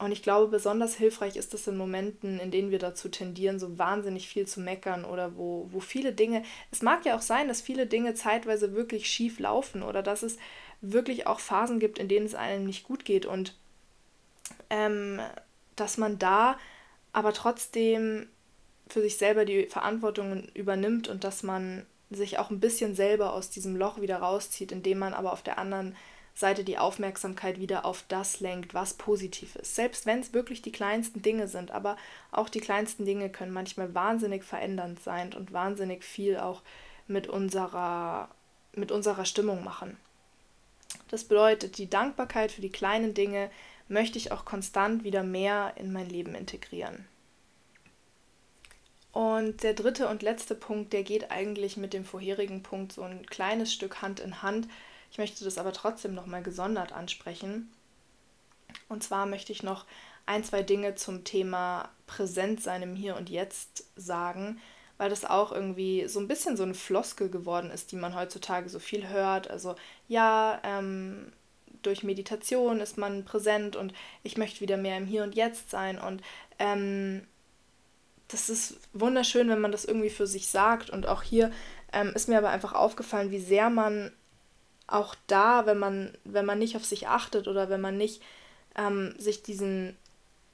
Und 0.03 0.11
ich 0.11 0.25
glaube, 0.25 0.49
besonders 0.49 0.97
hilfreich 0.97 1.37
ist 1.37 1.55
es 1.55 1.69
in 1.69 1.77
Momenten, 1.77 2.41
in 2.41 2.51
denen 2.51 2.73
wir 2.73 2.81
dazu 2.81 3.09
tendieren, 3.09 3.61
so 3.61 3.79
wahnsinnig 3.79 4.27
viel 4.27 4.49
zu 4.49 4.61
meckern 4.61 5.05
oder 5.05 5.37
wo, 5.37 5.69
wo 5.71 5.79
viele 5.79 6.13
Dinge, 6.13 6.43
es 6.73 6.83
mag 6.83 7.07
ja 7.07 7.15
auch 7.17 7.23
sein, 7.23 7.47
dass 7.47 7.63
viele 7.63 7.87
Dinge 7.87 8.15
zeitweise 8.15 8.75
wirklich 8.75 9.07
schief 9.07 9.39
laufen 9.39 9.85
oder 9.85 10.03
dass 10.03 10.25
es 10.25 10.39
wirklich 10.81 11.29
auch 11.29 11.39
Phasen 11.39 11.79
gibt, 11.79 12.01
in 12.01 12.09
denen 12.09 12.27
es 12.27 12.35
einem 12.35 12.67
nicht 12.67 12.83
gut 12.83 13.05
geht 13.05 13.27
und 13.27 13.57
ähm, 14.71 15.21
dass 15.77 15.99
man 15.99 16.19
da 16.19 16.59
aber 17.13 17.33
trotzdem 17.33 18.27
für 18.89 19.03
sich 19.03 19.19
selber 19.19 19.45
die 19.45 19.67
Verantwortung 19.67 20.49
übernimmt 20.55 21.07
und 21.07 21.23
dass 21.23 21.45
man 21.45 21.87
sich 22.11 22.41
auch 22.41 22.51
ein 22.51 22.59
bisschen 22.59 22.97
selber 22.97 23.35
aus 23.35 23.51
diesem 23.51 23.77
Loch 23.77 24.01
wieder 24.01 24.17
rauszieht, 24.17 24.73
indem 24.73 24.99
man 24.99 25.15
aber 25.15 25.33
auf 25.33 25.43
der 25.43 25.59
anderen 25.59 25.91
Seite 25.91 25.97
die 26.65 26.79
Aufmerksamkeit 26.79 27.59
wieder 27.59 27.85
auf 27.85 28.05
das 28.09 28.41
lenkt, 28.41 28.75
was 28.75 28.95
positiv 28.95 29.57
ist. 29.57 29.75
Selbst 29.75 30.07
wenn 30.07 30.21
es 30.21 30.33
wirklich 30.33 30.63
die 30.63 30.73
kleinsten 30.73 31.23
Dinge 31.23 31.47
sind, 31.47 31.71
aber 31.71 31.97
auch 32.31 32.49
die 32.49 32.61
kleinsten 32.61 33.05
Dinge 33.05 33.31
können 33.31 33.53
manchmal 33.53 33.95
wahnsinnig 33.95 34.43
verändernd 34.43 35.01
sein 35.01 35.33
und 35.35 35.53
wahnsinnig 35.53 36.03
viel 36.05 36.39
auch 36.39 36.63
mit 37.07 37.27
unserer, 37.29 38.29
mit 38.75 38.91
unserer 38.91 39.25
Stimmung 39.25 39.63
machen. 39.63 39.97
Das 41.09 41.25
bedeutet, 41.25 41.79
die 41.79 41.89
Dankbarkeit 41.91 42.53
für 42.53 42.63
die 42.63 42.73
kleinen 42.73 43.15
Dinge 43.15 43.51
möchte 43.89 44.19
ich 44.19 44.33
auch 44.33 44.45
konstant 44.45 45.05
wieder 45.05 45.23
mehr 45.23 45.75
in 45.77 45.93
mein 45.93 46.09
Leben 46.09 46.35
integrieren. 46.35 47.07
Und 49.13 49.63
der 49.63 49.75
dritte 49.75 50.09
und 50.09 50.23
letzte 50.23 50.55
Punkt, 50.55 50.95
der 50.95 51.03
geht 51.03 51.31
eigentlich 51.31 51.77
mit 51.77 51.93
dem 51.93 52.07
vorherigen 52.07 52.63
Punkt 52.63 52.93
so 52.93 53.03
ein 53.03 53.27
kleines 53.27 53.73
Stück 53.73 54.01
Hand 54.01 54.21
in 54.21 54.43
Hand. 54.43 54.69
Ich 55.13 55.19
möchte 55.19 55.45
das 55.45 55.59
aber 55.59 55.75
trotzdem 55.75 56.15
nochmal 56.15 56.43
gesondert 56.43 56.93
ansprechen. 56.93 57.71
Und 58.89 59.05
zwar 59.05 59.27
möchte 59.27 59.53
ich 59.53 59.63
noch 59.63 59.85
ein, 60.25 60.43
zwei 60.43 60.63
Dinge 60.63 60.95
zum 60.95 61.23
Thema 61.23 61.91
Präsent 62.07 62.63
sein 62.63 62.81
im 62.81 62.97
Hier 62.97 63.17
und 63.17 63.29
Jetzt 63.29 63.85
sagen, 63.95 64.59
weil 64.97 65.11
das 65.11 65.27
auch 65.27 65.53
irgendwie 65.53 66.09
so 66.09 66.19
ein 66.19 66.29
bisschen 66.29 66.57
so 66.57 66.63
eine 66.63 66.73
Floskel 66.73 67.29
geworden 67.29 67.71
ist, 67.71 67.93
die 67.93 67.97
man 67.97 68.15
heutzutage 68.15 68.71
so 68.71 68.79
viel 68.79 69.09
hört. 69.09 69.51
Also 69.51 69.75
ja, 70.09 70.59
ähm, 70.65 71.31
durch 71.83 72.03
Meditation 72.03 72.81
ist 72.81 72.97
man 72.97 73.27
präsent 73.27 73.77
und 73.77 73.93
ich 74.23 74.39
möchte 74.39 74.63
wieder 74.63 74.79
mehr 74.79 74.97
im 74.97 75.07
Hier 75.07 75.25
und 75.25 75.35
Jetzt 75.35 75.69
sein. 75.69 75.99
Und 76.01 76.23
ähm, 76.59 77.27
das 78.29 78.49
ist 78.49 78.79
wunderschön, 78.95 79.51
wenn 79.51 79.61
man 79.61 79.73
das 79.73 79.85
irgendwie 79.85 80.09
für 80.09 80.27
sich 80.27 80.49
sagt. 80.49 80.89
Und 80.89 81.07
auch 81.07 81.23
hier 81.23 81.51
ähm, 81.93 82.13
ist 82.15 82.31
mir 82.31 82.39
aber 82.39 82.49
einfach 82.49 82.73
aufgefallen, 82.73 83.31
wie 83.31 83.41
sehr 83.41 83.69
man 83.69 84.11
auch 84.93 85.15
da, 85.27 85.67
wenn 85.67 85.79
man, 85.79 86.17
wenn 86.25 86.47
man 86.47 86.59
nicht 86.59 86.77
auf 86.77 86.85
sich 86.85 87.09
achtet 87.09 87.49
oder 87.49 87.69
wenn 87.69 87.81
man 87.81 87.97
nicht 87.97 88.23
ähm, 88.77 89.15
sich 89.19 89.43
diesen 89.43 89.97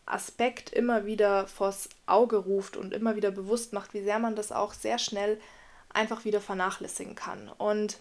Aspekt 0.06 0.72
immer 0.72 1.06
wieder 1.06 1.46
vors 1.46 1.88
Auge 2.06 2.36
ruft 2.36 2.76
und 2.76 2.94
immer 2.94 3.16
wieder 3.16 3.30
bewusst 3.30 3.72
macht, 3.72 3.94
wie 3.94 4.02
sehr 4.02 4.18
man 4.18 4.36
das 4.36 4.52
auch 4.52 4.72
sehr 4.72 4.98
schnell 4.98 5.40
einfach 5.92 6.24
wieder 6.24 6.40
vernachlässigen 6.40 7.14
kann. 7.14 7.50
Und 7.58 7.98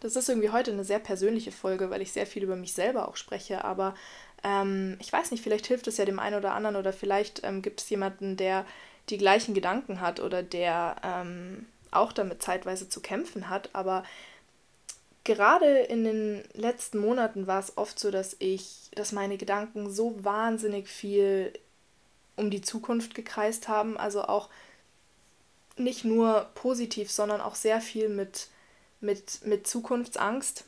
das 0.00 0.16
ist 0.16 0.28
irgendwie 0.28 0.50
heute 0.50 0.72
eine 0.72 0.84
sehr 0.84 0.98
persönliche 0.98 1.52
Folge, 1.52 1.90
weil 1.90 2.02
ich 2.02 2.12
sehr 2.12 2.26
viel 2.26 2.42
über 2.42 2.56
mich 2.56 2.72
selber 2.72 3.08
auch 3.08 3.16
spreche, 3.16 3.64
aber 3.64 3.94
ähm, 4.44 4.96
ich 5.00 5.12
weiß 5.12 5.30
nicht, 5.30 5.42
vielleicht 5.42 5.66
hilft 5.66 5.86
es 5.86 5.96
ja 5.96 6.04
dem 6.04 6.18
einen 6.18 6.36
oder 6.36 6.54
anderen 6.54 6.76
oder 6.76 6.92
vielleicht 6.92 7.44
ähm, 7.44 7.62
gibt 7.62 7.80
es 7.80 7.90
jemanden, 7.90 8.36
der 8.36 8.66
die 9.08 9.18
gleichen 9.18 9.54
Gedanken 9.54 10.00
hat 10.00 10.20
oder 10.20 10.42
der 10.42 10.96
ähm, 11.02 11.66
auch 11.90 12.12
damit 12.12 12.42
zeitweise 12.42 12.88
zu 12.88 13.00
kämpfen 13.00 13.48
hat, 13.48 13.70
aber 13.72 14.04
gerade 15.24 15.78
in 15.80 16.04
den 16.04 16.44
letzten 16.54 16.98
Monaten 16.98 17.46
war 17.46 17.60
es 17.60 17.76
oft 17.76 17.98
so, 17.98 18.10
dass 18.10 18.36
ich, 18.38 18.90
dass 18.94 19.12
meine 19.12 19.36
Gedanken 19.36 19.90
so 19.90 20.22
wahnsinnig 20.24 20.88
viel 20.88 21.52
um 22.36 22.50
die 22.50 22.62
Zukunft 22.62 23.14
gekreist 23.14 23.68
haben, 23.68 23.96
also 23.96 24.22
auch 24.22 24.48
nicht 25.76 26.04
nur 26.04 26.50
positiv, 26.54 27.10
sondern 27.10 27.40
auch 27.40 27.54
sehr 27.54 27.80
viel 27.80 28.08
mit, 28.08 28.48
mit, 29.00 29.44
mit 29.44 29.66
Zukunftsangst. 29.66 30.64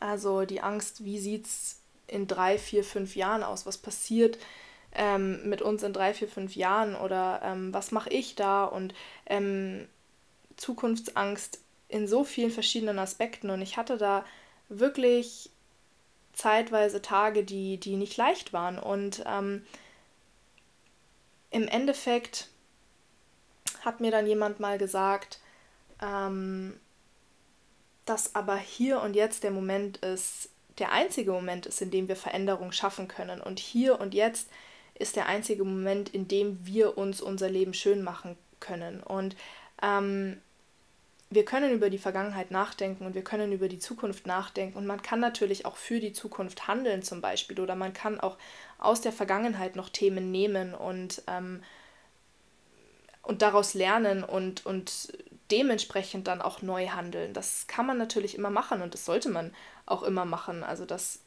Also 0.00 0.44
die 0.44 0.60
Angst, 0.60 1.04
wie 1.04 1.18
sieht 1.18 1.46
es 1.46 1.78
in 2.06 2.26
drei, 2.26 2.58
vier, 2.58 2.84
fünf 2.84 3.16
Jahren 3.16 3.42
aus? 3.42 3.66
Was 3.66 3.78
passiert 3.78 4.38
ähm, 4.92 5.48
mit 5.48 5.62
uns 5.62 5.82
in 5.82 5.92
drei, 5.92 6.14
vier, 6.14 6.28
fünf 6.28 6.56
Jahren? 6.56 6.94
Oder 6.94 7.40
ähm, 7.42 7.72
was 7.72 7.92
mache 7.92 8.10
ich 8.10 8.34
da? 8.34 8.64
Und 8.64 8.94
ähm, 9.26 9.88
Zukunftsangst 10.56 11.60
in 11.90 12.06
so 12.06 12.24
vielen 12.24 12.50
verschiedenen 12.50 12.98
Aspekten 12.98 13.50
und 13.50 13.62
ich 13.62 13.76
hatte 13.76 13.96
da 13.96 14.24
wirklich 14.68 15.50
zeitweise 16.32 17.02
Tage, 17.02 17.44
die, 17.44 17.78
die 17.78 17.96
nicht 17.96 18.16
leicht 18.16 18.52
waren. 18.52 18.78
Und 18.78 19.22
ähm, 19.26 19.64
im 21.50 21.68
Endeffekt 21.68 22.48
hat 23.82 24.00
mir 24.00 24.10
dann 24.10 24.26
jemand 24.26 24.60
mal 24.60 24.78
gesagt, 24.78 25.40
ähm, 26.00 26.78
dass 28.06 28.34
aber 28.34 28.56
hier 28.56 29.00
und 29.00 29.14
jetzt 29.14 29.42
der 29.42 29.50
Moment 29.50 29.98
ist, 29.98 30.48
der 30.78 30.92
einzige 30.92 31.32
Moment 31.32 31.66
ist, 31.66 31.82
in 31.82 31.90
dem 31.90 32.08
wir 32.08 32.16
Veränderung 32.16 32.72
schaffen 32.72 33.08
können. 33.08 33.40
Und 33.40 33.58
hier 33.58 34.00
und 34.00 34.14
jetzt 34.14 34.48
ist 34.94 35.16
der 35.16 35.26
einzige 35.26 35.64
Moment, 35.64 36.08
in 36.08 36.28
dem 36.28 36.64
wir 36.64 36.96
uns 36.96 37.20
unser 37.20 37.50
Leben 37.50 37.74
schön 37.74 38.02
machen 38.02 38.36
können. 38.60 39.02
Und 39.02 39.36
ähm, 39.82 40.40
wir 41.30 41.44
können 41.44 41.72
über 41.72 41.90
die 41.90 41.98
Vergangenheit 41.98 42.50
nachdenken 42.50 43.06
und 43.06 43.14
wir 43.14 43.22
können 43.22 43.52
über 43.52 43.68
die 43.68 43.78
Zukunft 43.78 44.26
nachdenken 44.26 44.76
und 44.76 44.86
man 44.86 45.00
kann 45.00 45.20
natürlich 45.20 45.64
auch 45.64 45.76
für 45.76 46.00
die 46.00 46.12
Zukunft 46.12 46.66
handeln 46.66 47.02
zum 47.02 47.20
Beispiel 47.20 47.60
oder 47.60 47.76
man 47.76 47.92
kann 47.92 48.18
auch 48.18 48.36
aus 48.78 49.00
der 49.00 49.12
Vergangenheit 49.12 49.76
noch 49.76 49.88
Themen 49.90 50.32
nehmen 50.32 50.74
und, 50.74 51.22
ähm, 51.28 51.62
und 53.22 53.42
daraus 53.42 53.74
lernen 53.74 54.24
und, 54.24 54.66
und 54.66 55.16
dementsprechend 55.52 56.26
dann 56.26 56.42
auch 56.42 56.62
neu 56.62 56.88
handeln. 56.88 57.32
Das 57.32 57.68
kann 57.68 57.86
man 57.86 57.96
natürlich 57.96 58.34
immer 58.34 58.50
machen 58.50 58.82
und 58.82 58.94
das 58.94 59.04
sollte 59.04 59.28
man 59.28 59.54
auch 59.86 60.02
immer 60.02 60.24
machen. 60.24 60.64
Also 60.64 60.84
das 60.84 61.20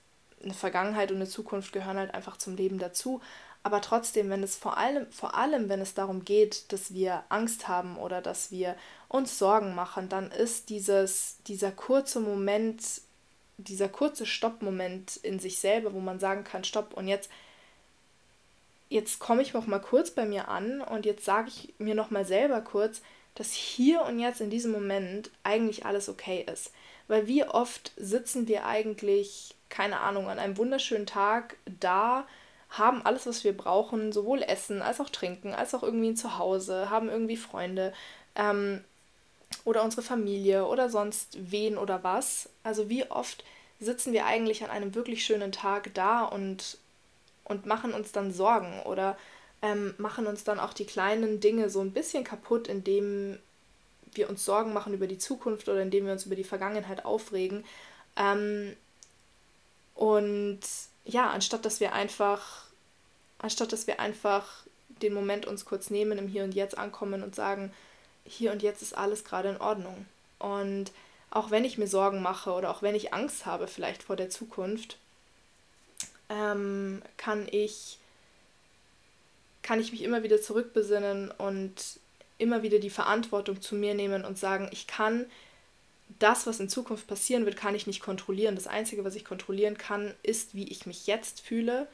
eine 0.43 0.53
Vergangenheit 0.53 1.11
und 1.11 1.17
eine 1.17 1.27
Zukunft 1.27 1.73
gehören 1.73 1.97
halt 1.97 2.13
einfach 2.13 2.37
zum 2.37 2.55
Leben 2.55 2.79
dazu. 2.79 3.21
Aber 3.63 3.79
trotzdem, 3.79 4.29
wenn 4.29 4.43
es 4.43 4.57
vor 4.57 4.77
allem, 4.77 5.09
vor 5.09 5.35
allem, 5.35 5.69
wenn 5.69 5.79
es 5.79 5.93
darum 5.93 6.25
geht, 6.25 6.71
dass 6.73 6.93
wir 6.93 7.23
Angst 7.29 7.69
haben 7.69 7.97
oder 7.97 8.21
dass 8.21 8.51
wir 8.51 8.75
uns 9.07 9.39
Sorgen 9.39 9.73
machen, 9.73 10.09
dann 10.09 10.31
ist 10.31 10.69
dieses, 10.69 11.37
dieser 11.47 11.71
kurze 11.71 12.19
Moment, 12.19 12.83
dieser 13.57 13.87
kurze 13.87 14.25
Stoppmoment 14.25 15.15
in 15.17 15.39
sich 15.39 15.59
selber, 15.59 15.93
wo 15.93 16.01
man 16.01 16.19
sagen 16.19 16.43
kann, 16.43 16.65
stopp 16.65 16.93
und 16.93 17.07
jetzt, 17.07 17.29
jetzt 18.89 19.19
komme 19.19 19.41
ich 19.41 19.53
noch 19.53 19.65
mal 19.65 19.79
kurz 19.79 20.11
bei 20.11 20.25
mir 20.25 20.49
an 20.49 20.81
und 20.81 21.05
jetzt 21.05 21.23
sage 21.23 21.47
ich 21.47 21.73
mir 21.77 21.95
noch 21.95 22.11
mal 22.11 22.25
selber 22.25 22.59
kurz, 22.59 23.01
dass 23.35 23.53
hier 23.53 24.01
und 24.03 24.19
jetzt 24.19 24.41
in 24.41 24.49
diesem 24.49 24.71
Moment 24.71 25.31
eigentlich 25.43 25.85
alles 25.85 26.09
okay 26.09 26.45
ist. 26.51 26.71
Weil 27.07 27.27
wie 27.27 27.45
oft 27.45 27.91
sitzen 27.97 28.47
wir 28.47 28.65
eigentlich, 28.65 29.55
keine 29.73 30.01
Ahnung, 30.01 30.29
an 30.29 30.37
einem 30.37 30.57
wunderschönen 30.57 31.07
Tag 31.07 31.57
da, 31.79 32.27
haben 32.69 33.03
alles, 33.03 33.25
was 33.25 33.43
wir 33.43 33.57
brauchen, 33.57 34.11
sowohl 34.11 34.43
Essen 34.43 34.83
als 34.83 35.01
auch 35.01 35.09
Trinken, 35.09 35.53
als 35.53 35.73
auch 35.73 35.81
irgendwie 35.81 36.09
ein 36.09 36.15
Zuhause, 36.15 36.91
haben 36.91 37.09
irgendwie 37.09 37.37
Freunde 37.37 37.91
ähm, 38.35 38.83
oder 39.65 39.83
unsere 39.83 40.03
Familie 40.03 40.67
oder 40.67 40.89
sonst 40.89 41.37
wen 41.51 41.79
oder 41.79 42.03
was. 42.03 42.49
Also 42.61 42.87
wie 42.87 43.09
oft 43.09 43.43
sitzen 43.79 44.13
wir 44.13 44.27
eigentlich 44.27 44.63
an 44.63 44.69
einem 44.69 44.93
wirklich 44.93 45.25
schönen 45.25 45.51
Tag 45.51 45.91
da 45.95 46.23
und, 46.23 46.77
und 47.43 47.65
machen 47.65 47.93
uns 47.93 48.11
dann 48.11 48.31
Sorgen 48.31 48.79
oder 48.83 49.17
ähm, 49.63 49.95
machen 49.97 50.27
uns 50.27 50.43
dann 50.43 50.59
auch 50.59 50.73
die 50.73 50.85
kleinen 50.85 51.39
Dinge 51.39 51.71
so 51.71 51.81
ein 51.81 51.93
bisschen 51.93 52.23
kaputt, 52.23 52.67
indem 52.67 53.39
wir 54.13 54.29
uns 54.29 54.45
Sorgen 54.45 54.71
machen 54.71 54.93
über 54.93 55.07
die 55.07 55.17
Zukunft 55.17 55.67
oder 55.67 55.81
indem 55.81 56.05
wir 56.05 56.13
uns 56.13 56.27
über 56.27 56.35
die 56.35 56.43
Vergangenheit 56.43 57.05
aufregen. 57.05 57.65
Ähm, 58.15 58.75
und 59.95 60.61
ja, 61.05 61.29
anstatt 61.29 61.65
dass 61.65 61.79
wir 61.79 61.93
einfach, 61.93 62.65
anstatt 63.39 63.71
dass 63.71 63.87
wir 63.87 63.99
einfach 63.99 64.63
den 65.01 65.13
Moment 65.13 65.45
uns 65.45 65.65
kurz 65.65 65.89
nehmen, 65.89 66.17
im 66.17 66.27
Hier 66.27 66.43
und 66.43 66.53
Jetzt 66.53 66.77
ankommen 66.77 67.23
und 67.23 67.35
sagen, 67.35 67.73
hier 68.25 68.51
und 68.51 68.63
jetzt 68.63 68.81
ist 68.81 68.97
alles 68.97 69.23
gerade 69.25 69.49
in 69.49 69.57
Ordnung. 69.57 70.05
Und 70.39 70.91
auch 71.29 71.51
wenn 71.51 71.65
ich 71.65 71.77
mir 71.77 71.87
Sorgen 71.87 72.21
mache 72.21 72.51
oder 72.51 72.69
auch 72.69 72.81
wenn 72.81 72.95
ich 72.95 73.13
Angst 73.13 73.45
habe 73.45 73.67
vielleicht 73.67 74.03
vor 74.03 74.15
der 74.15 74.29
Zukunft, 74.29 74.97
ähm, 76.29 77.01
kann 77.17 77.47
ich 77.51 77.99
kann 79.61 79.79
ich 79.79 79.91
mich 79.91 80.03
immer 80.03 80.23
wieder 80.23 80.41
zurückbesinnen 80.41 81.31
und 81.31 81.99
immer 82.37 82.63
wieder 82.63 82.79
die 82.79 82.89
Verantwortung 82.89 83.61
zu 83.61 83.75
mir 83.75 83.93
nehmen 83.93 84.25
und 84.25 84.37
sagen, 84.37 84.67
ich 84.71 84.87
kann 84.87 85.25
das, 86.19 86.47
was 86.47 86.59
in 86.59 86.69
Zukunft 86.69 87.07
passieren 87.07 87.45
wird, 87.45 87.57
kann 87.57 87.75
ich 87.75 87.87
nicht 87.87 88.01
kontrollieren. 88.01 88.55
Das 88.55 88.67
Einzige, 88.67 89.03
was 89.03 89.15
ich 89.15 89.25
kontrollieren 89.25 89.77
kann, 89.77 90.13
ist, 90.23 90.55
wie 90.55 90.67
ich 90.67 90.85
mich 90.85 91.07
jetzt 91.07 91.41
fühle. 91.41 91.87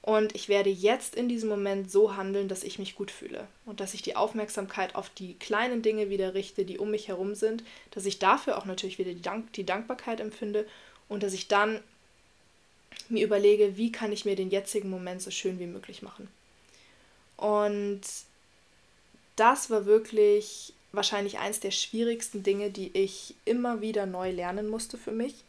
Und 0.00 0.34
ich 0.34 0.48
werde 0.48 0.70
jetzt 0.70 1.14
in 1.14 1.28
diesem 1.28 1.48
Moment 1.48 1.90
so 1.90 2.16
handeln, 2.16 2.48
dass 2.48 2.62
ich 2.62 2.78
mich 2.78 2.94
gut 2.94 3.10
fühle. 3.10 3.46
Und 3.66 3.80
dass 3.80 3.94
ich 3.94 4.02
die 4.02 4.16
Aufmerksamkeit 4.16 4.94
auf 4.94 5.10
die 5.10 5.34
kleinen 5.34 5.82
Dinge 5.82 6.08
wieder 6.08 6.34
richte, 6.34 6.64
die 6.64 6.78
um 6.78 6.90
mich 6.90 7.08
herum 7.08 7.34
sind. 7.34 7.62
Dass 7.90 8.06
ich 8.06 8.18
dafür 8.18 8.58
auch 8.58 8.64
natürlich 8.64 8.98
wieder 8.98 9.12
die, 9.12 9.22
Dank 9.22 9.52
die 9.52 9.66
Dankbarkeit 9.66 10.20
empfinde. 10.20 10.66
Und 11.08 11.22
dass 11.22 11.34
ich 11.34 11.48
dann 11.48 11.80
mir 13.08 13.24
überlege, 13.24 13.76
wie 13.76 13.92
kann 13.92 14.12
ich 14.12 14.24
mir 14.24 14.36
den 14.36 14.50
jetzigen 14.50 14.90
Moment 14.90 15.22
so 15.22 15.30
schön 15.30 15.58
wie 15.58 15.66
möglich 15.66 16.02
machen. 16.02 16.28
Und 17.36 18.00
das 19.36 19.70
war 19.70 19.86
wirklich 19.86 20.72
wahrscheinlich 20.92 21.38
eins 21.38 21.60
der 21.60 21.70
schwierigsten 21.70 22.42
Dinge, 22.42 22.70
die 22.70 22.96
ich 22.96 23.34
immer 23.44 23.80
wieder 23.80 24.06
neu 24.06 24.30
lernen 24.30 24.68
musste 24.68 24.98
für 24.98 25.12
mich. 25.12 25.44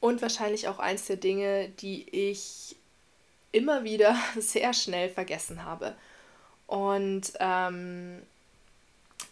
Und 0.00 0.22
wahrscheinlich 0.22 0.68
auch 0.68 0.78
eins 0.78 1.06
der 1.06 1.16
Dinge, 1.16 1.68
die 1.80 2.08
ich 2.10 2.76
immer 3.52 3.84
wieder 3.84 4.16
sehr 4.38 4.72
schnell 4.72 5.08
vergessen 5.08 5.64
habe. 5.64 5.94
Und 6.66 7.32
ähm, 7.40 8.22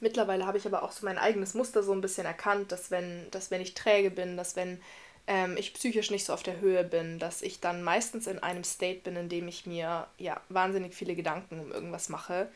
mittlerweile 0.01 0.47
habe 0.47 0.59
ich 0.59 0.67
aber 0.67 0.83
auch 0.83 0.93
so 0.93 1.07
mein 1.07 1.19
eigenes 1.19 1.55
Muster 1.55 1.83
so 1.83 1.93
ein 1.93 2.01
bisschen 2.01 2.27
erkannt, 2.27 2.73
dass 2.73 2.91
wenn, 2.91 3.31
dass 3.31 3.51
wenn 3.51 3.61
ich 3.61 3.75
träge 3.75 4.11
bin, 4.11 4.37
dass 4.37 4.57
wenn 4.57 4.81
ähm, 5.29 5.57
ich 5.57 5.75
psychisch 5.75 6.11
nicht 6.11 6.25
so 6.25 6.33
auf 6.33 6.43
der 6.43 6.61
Höhe 6.61 6.83
bin, 6.85 7.19
dass 7.19 7.43
ich 7.43 7.61
dann 7.61 7.83
meistens 7.83 8.27
in 8.27 8.41
einem 8.41 8.65
State 8.65 9.01
bin, 9.01 9.15
in 9.15 9.29
dem 9.29 9.47
ich 9.47 9.67
mir 9.67 10.09
ja 10.19 10.41
wahnsinnig 10.49 10.95
viele 10.95 11.15
Gedanken 11.15 11.61
um 11.61 11.71
irgendwas 11.71 12.09
mache. 12.09 12.49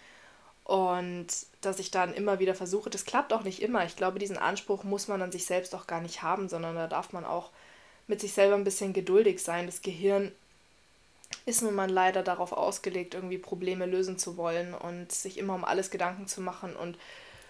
Und 0.64 1.26
dass 1.61 1.78
ich 1.78 1.90
dann 1.90 2.14
immer 2.14 2.38
wieder 2.38 2.54
versuche, 2.54 2.88
das 2.88 3.04
klappt 3.04 3.33
auch 3.33 3.42
nicht 3.42 3.62
immer. 3.62 3.85
Ich 3.85 3.97
glaube, 3.97 4.19
diesen 4.19 4.38
Anspruch 4.38 4.85
muss 4.85 5.09
man 5.09 5.21
an 5.21 5.33
sich 5.33 5.45
selbst 5.45 5.75
auch 5.75 5.87
gar 5.87 6.00
nicht 6.00 6.23
haben, 6.23 6.49
sondern 6.49 6.76
da 6.76 6.87
darf 6.87 7.12
man 7.12 7.25
auch 7.25 7.50
mit 8.07 8.21
sich 8.21 8.33
selber 8.33 8.54
ein 8.54 8.64
bisschen 8.64 8.92
geduldig 8.92 9.42
sein. 9.42 9.66
Das 9.66 9.83
Gehirn 9.83 10.33
ist 11.47 11.62
nun 11.62 11.75
mal 11.75 11.90
leider 11.90 12.23
darauf 12.23 12.52
ausgelegt, 12.52 13.14
irgendwie 13.14 13.38
Probleme 13.38 13.87
lösen 13.87 14.19
zu 14.19 14.37
wollen 14.37 14.75
und 14.75 15.11
sich 15.11 15.38
immer 15.38 15.54
um 15.54 15.64
alles 15.64 15.90
Gedanken 15.90 16.26
zu 16.26 16.40
machen 16.40 16.76
und 16.76 16.97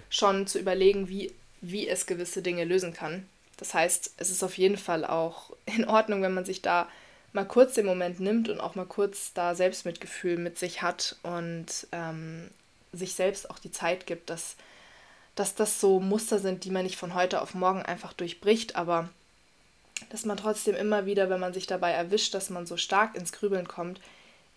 schon 0.08 0.46
zu 0.46 0.58
überlegen, 0.58 1.08
wie, 1.08 1.32
wie 1.60 1.88
es 1.88 2.06
gewisse 2.06 2.42
Dinge 2.42 2.64
lösen 2.64 2.92
kann. 2.92 3.28
Das 3.56 3.74
heißt, 3.74 4.14
es 4.16 4.30
ist 4.30 4.42
auf 4.42 4.56
jeden 4.56 4.78
Fall 4.78 5.04
auch 5.04 5.50
in 5.66 5.84
Ordnung, 5.86 6.22
wenn 6.22 6.34
man 6.34 6.44
sich 6.44 6.62
da 6.62 6.88
mal 7.32 7.46
kurz 7.46 7.74
den 7.74 7.86
Moment 7.86 8.20
nimmt 8.20 8.48
und 8.48 8.60
auch 8.60 8.74
mal 8.74 8.86
kurz 8.86 9.32
da 9.32 9.54
Selbstmitgefühl 9.54 10.36
mit 10.36 10.58
sich 10.58 10.82
hat 10.82 11.16
und 11.22 11.86
ähm, 11.92 12.50
sich 12.92 13.14
selbst 13.14 13.50
auch 13.50 13.58
die 13.58 13.72
Zeit 13.72 14.06
gibt, 14.06 14.30
dass, 14.30 14.56
dass 15.34 15.54
das 15.54 15.80
so 15.80 16.00
Muster 16.00 16.38
sind, 16.38 16.64
die 16.64 16.70
man 16.70 16.84
nicht 16.84 16.96
von 16.96 17.14
heute 17.14 17.40
auf 17.40 17.54
morgen 17.54 17.82
einfach 17.82 18.12
durchbricht, 18.12 18.76
aber 18.76 19.08
dass 20.10 20.24
man 20.24 20.36
trotzdem 20.36 20.74
immer 20.74 21.06
wieder, 21.06 21.30
wenn 21.30 21.40
man 21.40 21.54
sich 21.54 21.66
dabei 21.66 21.92
erwischt, 21.92 22.34
dass 22.34 22.50
man 22.50 22.66
so 22.66 22.76
stark 22.76 23.16
ins 23.16 23.32
Grübeln 23.32 23.68
kommt, 23.68 24.00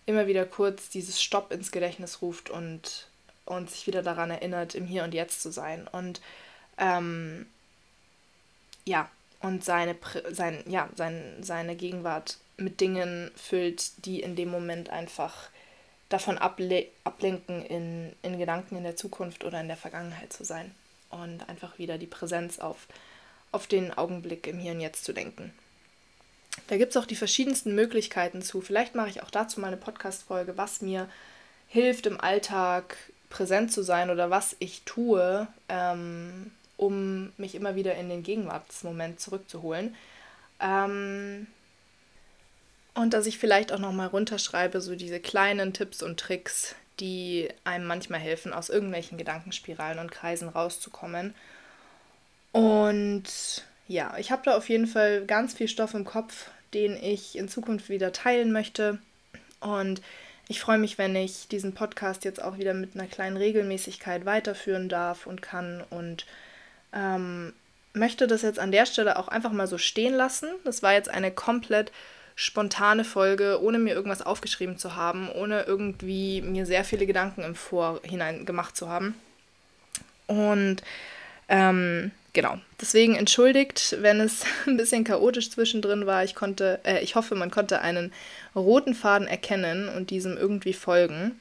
immer 0.06 0.26
wieder 0.26 0.44
kurz 0.44 0.88
dieses 0.88 1.20
Stopp 1.22 1.52
ins 1.52 1.72
Gedächtnis 1.72 2.22
ruft 2.22 2.50
und, 2.50 3.08
und 3.44 3.70
sich 3.70 3.86
wieder 3.86 4.02
daran 4.02 4.30
erinnert, 4.30 4.74
im 4.74 4.86
Hier 4.86 5.04
und 5.04 5.14
Jetzt 5.14 5.42
zu 5.42 5.50
sein. 5.50 5.88
Und 5.88 6.20
ähm, 6.78 7.46
ja, 8.84 9.10
und 9.40 9.64
seine, 9.64 9.96
sein, 10.30 10.62
ja, 10.66 10.88
sein, 10.94 11.36
seine 11.42 11.76
Gegenwart 11.76 12.38
mit 12.56 12.80
Dingen 12.80 13.30
füllt, 13.36 14.04
die 14.04 14.20
in 14.20 14.36
dem 14.36 14.50
Moment 14.50 14.90
einfach 14.90 15.50
davon 16.08 16.38
able 16.38 16.86
ablenken, 17.04 17.64
in, 17.64 18.12
in 18.22 18.38
Gedanken 18.38 18.76
in 18.76 18.84
der 18.84 18.96
Zukunft 18.96 19.44
oder 19.44 19.60
in 19.60 19.68
der 19.68 19.76
Vergangenheit 19.76 20.32
zu 20.32 20.44
sein. 20.44 20.74
Und 21.10 21.48
einfach 21.48 21.78
wieder 21.78 21.98
die 21.98 22.06
Präsenz 22.06 22.58
auf 22.58 22.86
auf 23.52 23.66
den 23.66 23.96
Augenblick 23.96 24.46
im 24.46 24.58
Hier 24.58 24.72
und 24.72 24.80
Jetzt 24.80 25.04
zu 25.04 25.12
denken. 25.12 25.52
Da 26.68 26.76
gibt 26.76 26.90
es 26.90 26.96
auch 26.96 27.06
die 27.06 27.16
verschiedensten 27.16 27.74
Möglichkeiten 27.74 28.42
zu. 28.42 28.60
Vielleicht 28.60 28.94
mache 28.94 29.08
ich 29.08 29.22
auch 29.22 29.30
dazu 29.30 29.60
mal 29.60 29.68
eine 29.68 29.76
Podcast-Folge, 29.76 30.56
was 30.56 30.82
mir 30.82 31.08
hilft, 31.68 32.06
im 32.06 32.20
Alltag 32.20 32.96
präsent 33.30 33.72
zu 33.72 33.82
sein 33.82 34.10
oder 34.10 34.30
was 34.30 34.56
ich 34.58 34.82
tue, 34.84 35.46
ähm, 35.68 36.50
um 36.76 37.32
mich 37.38 37.54
immer 37.54 37.76
wieder 37.76 37.94
in 37.94 38.08
den 38.08 38.22
Gegenwartsmoment 38.22 39.20
zurückzuholen. 39.20 39.94
Ähm, 40.60 41.46
und 42.96 43.14
dass 43.14 43.26
ich 43.26 43.38
vielleicht 43.38 43.72
auch 43.72 43.78
nochmal 43.78 44.08
runterschreibe, 44.08 44.80
so 44.80 44.96
diese 44.96 45.20
kleinen 45.20 45.72
Tipps 45.72 46.02
und 46.02 46.18
Tricks, 46.18 46.74
die 46.98 47.48
einem 47.62 47.86
manchmal 47.86 48.20
helfen, 48.20 48.52
aus 48.52 48.68
irgendwelchen 48.68 49.18
Gedankenspiralen 49.18 50.00
und 50.00 50.10
Kreisen 50.10 50.48
rauszukommen 50.48 51.34
und 52.56 53.24
ja, 53.86 54.16
ich 54.16 54.30
habe 54.30 54.40
da 54.46 54.56
auf 54.56 54.70
jeden 54.70 54.86
Fall 54.86 55.26
ganz 55.26 55.52
viel 55.52 55.68
Stoff 55.68 55.92
im 55.92 56.06
Kopf, 56.06 56.48
den 56.72 56.96
ich 56.96 57.36
in 57.36 57.50
Zukunft 57.50 57.90
wieder 57.90 58.12
teilen 58.12 58.50
möchte. 58.50 58.98
Und 59.60 60.00
ich 60.48 60.58
freue 60.62 60.78
mich, 60.78 60.96
wenn 60.96 61.14
ich 61.16 61.48
diesen 61.48 61.74
Podcast 61.74 62.24
jetzt 62.24 62.42
auch 62.42 62.56
wieder 62.56 62.72
mit 62.72 62.94
einer 62.94 63.08
kleinen 63.08 63.36
Regelmäßigkeit 63.36 64.24
weiterführen 64.24 64.88
darf 64.88 65.26
und 65.26 65.42
kann. 65.42 65.84
Und 65.90 66.24
ähm, 66.94 67.52
möchte 67.92 68.26
das 68.26 68.40
jetzt 68.40 68.58
an 68.58 68.72
der 68.72 68.86
Stelle 68.86 69.18
auch 69.18 69.28
einfach 69.28 69.52
mal 69.52 69.66
so 69.66 69.76
stehen 69.76 70.14
lassen. 70.14 70.48
Das 70.64 70.82
war 70.82 70.94
jetzt 70.94 71.10
eine 71.10 71.30
komplett 71.30 71.92
spontane 72.36 73.02
Folge, 73.02 73.60
ohne 73.62 73.78
mir 73.78 73.94
irgendwas 73.94 74.20
aufgeschrieben 74.20 74.76
zu 74.76 74.94
haben, 74.94 75.30
ohne 75.30 75.62
irgendwie 75.62 76.42
mir 76.42 76.66
sehr 76.66 76.84
viele 76.84 77.06
Gedanken 77.06 77.42
im 77.42 77.54
Vorhinein 77.54 78.44
gemacht 78.44 78.76
zu 78.76 78.88
haben. 78.88 79.14
Und 80.26 80.82
ähm, 81.48 82.10
genau, 82.34 82.58
deswegen 82.78 83.16
entschuldigt, 83.16 83.96
wenn 84.00 84.20
es 84.20 84.44
ein 84.66 84.76
bisschen 84.76 85.02
chaotisch 85.02 85.50
zwischendrin 85.50 86.04
war. 86.04 86.24
Ich 86.24 86.34
konnte, 86.34 86.78
äh, 86.84 87.02
ich 87.02 87.14
hoffe, 87.14 87.34
man 87.34 87.50
konnte 87.50 87.80
einen 87.80 88.12
roten 88.54 88.94
Faden 88.94 89.26
erkennen 89.26 89.88
und 89.88 90.10
diesem 90.10 90.36
irgendwie 90.36 90.74
folgen. 90.74 91.40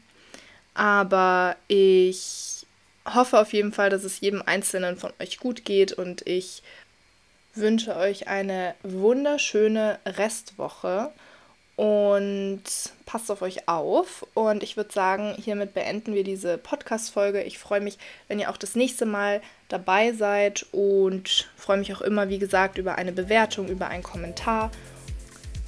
Aber 0.75 1.57
ich 1.67 2.65
hoffe 3.05 3.39
auf 3.39 3.51
jeden 3.51 3.73
Fall, 3.73 3.89
dass 3.89 4.05
es 4.05 4.21
jedem 4.21 4.41
Einzelnen 4.41 4.95
von 4.95 5.11
euch 5.19 5.39
gut 5.39 5.65
geht 5.65 5.91
und 5.91 6.25
ich 6.25 6.63
wünsche 7.57 7.95
euch 7.95 8.27
eine 8.27 8.75
wunderschöne 8.83 9.99
Restwoche 10.05 11.11
und 11.75 12.63
passt 13.05 13.29
auf 13.31 13.41
euch 13.41 13.67
auf. 13.67 14.25
Und 14.33 14.63
ich 14.63 14.77
würde 14.77 14.93
sagen, 14.93 15.35
hiermit 15.37 15.73
beenden 15.73 16.13
wir 16.13 16.23
diese 16.23 16.57
Podcast-Folge. 16.57 17.43
Ich 17.43 17.59
freue 17.59 17.81
mich, 17.81 17.97
wenn 18.27 18.39
ihr 18.39 18.49
auch 18.49 18.57
das 18.57 18.75
nächste 18.75 19.05
Mal 19.05 19.41
dabei 19.67 20.13
seid 20.13 20.65
und 20.71 21.49
freue 21.55 21.77
mich 21.77 21.93
auch 21.93 22.01
immer, 22.01 22.29
wie 22.29 22.39
gesagt, 22.39 22.77
über 22.77 22.95
eine 22.95 23.11
Bewertung, 23.11 23.67
über 23.67 23.87
einen 23.87 24.03
Kommentar. 24.03 24.71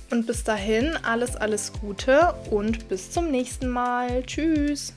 Und 0.09 0.25
bis 0.25 0.45
dahin 0.45 0.97
alles, 1.03 1.35
alles 1.35 1.73
Gute 1.73 2.33
und 2.49 2.87
bis 2.87 3.11
zum 3.11 3.29
nächsten 3.29 3.67
Mal. 3.67 4.23
Tschüss. 4.23 4.93